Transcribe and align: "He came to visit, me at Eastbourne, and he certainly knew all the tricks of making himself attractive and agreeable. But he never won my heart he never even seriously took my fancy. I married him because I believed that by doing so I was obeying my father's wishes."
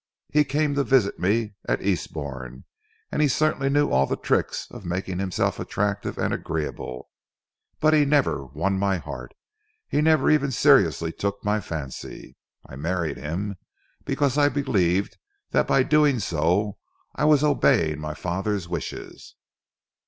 "He 0.33 0.45
came 0.45 0.73
to 0.73 0.83
visit, 0.83 1.19
me 1.19 1.53
at 1.69 1.83
Eastbourne, 1.83 2.63
and 3.11 3.21
he 3.21 3.27
certainly 3.27 3.69
knew 3.69 3.91
all 3.91 4.07
the 4.07 4.15
tricks 4.15 4.65
of 4.71 4.83
making 4.83 5.19
himself 5.19 5.59
attractive 5.59 6.17
and 6.17 6.33
agreeable. 6.33 7.11
But 7.79 7.93
he 7.93 8.03
never 8.03 8.45
won 8.47 8.79
my 8.79 8.97
heart 8.97 9.35
he 9.87 10.01
never 10.01 10.31
even 10.31 10.49
seriously 10.49 11.11
took 11.11 11.45
my 11.45 11.59
fancy. 11.61 12.35
I 12.65 12.77
married 12.77 13.17
him 13.17 13.57
because 14.03 14.39
I 14.39 14.49
believed 14.49 15.19
that 15.51 15.67
by 15.67 15.83
doing 15.83 16.17
so 16.17 16.79
I 17.13 17.25
was 17.25 17.43
obeying 17.43 17.99
my 17.99 18.15
father's 18.15 18.67
wishes." 18.67 19.35